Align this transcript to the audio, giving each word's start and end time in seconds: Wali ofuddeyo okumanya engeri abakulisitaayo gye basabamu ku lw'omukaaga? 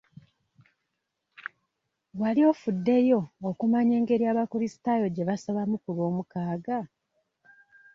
Wali 2.19 2.41
ofuddeyo 2.51 3.19
okumanya 3.49 3.93
engeri 3.99 4.23
abakulisitaayo 4.31 5.05
gye 5.09 5.27
basabamu 5.29 5.75
ku 5.83 5.89
lw'omukaaga? 5.95 6.79